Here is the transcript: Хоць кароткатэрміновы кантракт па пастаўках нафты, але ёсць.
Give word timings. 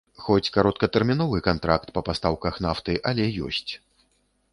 Хоць 0.27 0.49
кароткатэрміновы 0.53 1.41
кантракт 1.47 1.91
па 1.97 2.03
пастаўках 2.07 2.57
нафты, 2.67 2.97
але 3.11 3.29
ёсць. 3.49 3.67